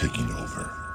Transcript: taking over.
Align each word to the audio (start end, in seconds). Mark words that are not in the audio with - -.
taking 0.00 0.32
over. 0.32 0.89